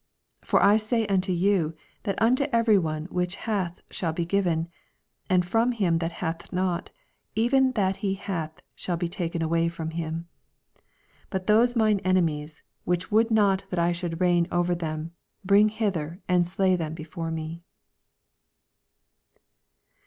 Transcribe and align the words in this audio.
26 0.45 0.49
For 0.49 0.63
I 0.63 0.77
say 0.77 1.05
unto 1.05 1.31
you, 1.31 1.75
That 2.05 2.19
unto 2.19 2.45
every 2.51 2.79
one 2.79 3.05
which 3.11 3.35
hath 3.35 3.81
shall 3.91 4.11
be 4.11 4.25
given; 4.25 4.67
and 5.29 5.45
from 5.45 5.73
him 5.73 5.99
that 5.99 6.13
hath 6.13 6.51
not, 6.51 6.89
even 7.35 7.73
that 7.73 7.97
he 7.97 8.15
hath 8.15 8.63
shall 8.73 8.97
be 8.97 9.07
taken 9.07 9.43
away 9.43 9.67
from 9.67 9.91
him. 9.91 10.25
27 11.29 11.29
But 11.29 11.45
those 11.45 11.75
mine 11.75 11.99
enemies, 11.99 12.63
which 12.83 13.11
would 13.11 13.29
not 13.29 13.65
that 13.69 13.77
I 13.77 13.91
should 13.91 14.19
reign 14.19 14.47
over 14.51 14.73
them, 14.73 15.11
bring 15.45 15.69
hither, 15.69 16.19
and 16.27 16.47
slay 16.47 16.75
them 16.75 16.95
before 16.95 17.29
me. 17.29 17.61